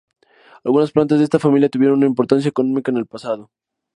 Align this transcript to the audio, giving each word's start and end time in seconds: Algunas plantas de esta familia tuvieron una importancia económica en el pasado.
Algunas 0.63 0.91
plantas 0.93 1.19
de 1.19 1.25
esta 1.25 1.37
familia 1.37 1.69
tuvieron 1.69 1.97
una 1.99 2.07
importancia 2.07 2.49
económica 2.49 2.89
en 2.89 2.97
el 2.97 3.05
pasado. 3.05 3.51